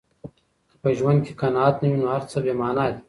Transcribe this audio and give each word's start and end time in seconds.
که 0.69 0.75
په 0.83 0.89
ژوند 0.97 1.19
کې 1.25 1.33
قناعت 1.41 1.75
نه 1.81 1.87
وي، 1.89 1.97
نو 2.01 2.07
هر 2.13 2.23
څه 2.31 2.37
بې 2.43 2.53
مانا 2.61 2.85
دي. 2.91 2.99